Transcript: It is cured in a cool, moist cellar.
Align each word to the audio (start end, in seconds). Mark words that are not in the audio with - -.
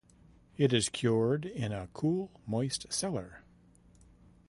It 0.57 0.73
is 0.73 0.89
cured 0.89 1.45
in 1.45 1.71
a 1.71 1.87
cool, 1.93 2.31
moist 2.47 2.91
cellar. 2.91 3.43